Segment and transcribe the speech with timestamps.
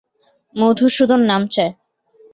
[0.55, 1.71] মধুসূদন নাম চায়।